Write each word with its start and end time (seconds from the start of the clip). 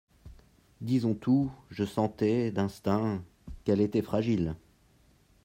Disons 0.81 1.13
tout, 1.13 1.51
je 1.69 1.83
sentais, 1.85 2.49
d'instinct, 2.49 3.21
qu'elle 3.63 3.81
était 3.81 4.01
fragile. 4.01 4.55